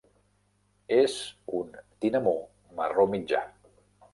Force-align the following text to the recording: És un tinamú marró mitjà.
És 0.95 1.17
un 1.59 1.77
tinamú 2.05 2.35
marró 2.81 3.07
mitjà. 3.13 3.45